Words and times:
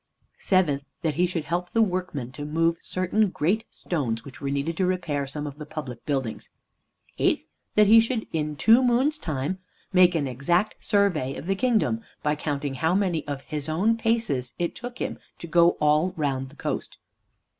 Seventh, 0.39 0.81
that 1.03 1.13
he 1.13 1.27
should 1.27 1.43
help 1.43 1.69
the 1.69 1.81
workmen 1.83 2.31
to 2.31 2.43
move 2.43 2.77
certain 2.81 3.29
great 3.29 3.65
stones 3.69 4.25
which 4.25 4.41
were 4.41 4.49
needed 4.49 4.75
to 4.77 4.85
repair 4.87 5.27
some 5.27 5.45
of 5.45 5.59
the 5.59 5.65
public 5.67 6.03
buildings. 6.07 6.49
Eighth, 7.19 7.45
that 7.75 7.85
he 7.85 7.99
should 7.99 8.25
in 8.33 8.55
"two 8.55 8.83
moons' 8.83 9.19
time" 9.19 9.59
make 9.93 10.15
an 10.15 10.27
exact 10.27 10.83
survey 10.83 11.35
of 11.35 11.45
the 11.45 11.53
kingdom, 11.53 12.01
by 12.23 12.33
counting 12.35 12.73
how 12.73 12.95
many 12.95 13.27
of 13.27 13.41
his 13.41 13.69
own 13.69 13.95
paces 13.95 14.55
it 14.57 14.73
took 14.73 14.97
him 14.97 15.19
to 15.37 15.45
go 15.45 15.77
all 15.79 16.15
round 16.17 16.49
the 16.49 16.55
coast. 16.55 16.97